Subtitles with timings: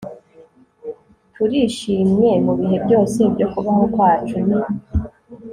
[1.33, 4.49] turishimye mubihe byose byo kubaho kwacu n